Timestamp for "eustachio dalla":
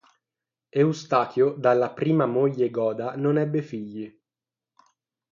0.71-1.91